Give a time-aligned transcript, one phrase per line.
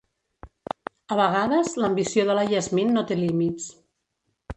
[1.15, 3.69] A vegades, l'ambició de la Yasmin no té límits.